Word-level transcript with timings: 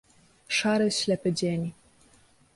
"Szary, 0.49 0.91
ślepy 0.91 1.31
dzień." 1.33 1.73